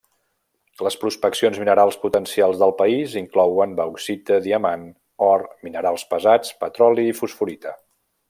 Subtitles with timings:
[0.85, 4.87] Les prospeccions minerals potencials del país inclouen bauxita, diamant,
[5.27, 7.77] or, minerals pesats, petroli i fosforita.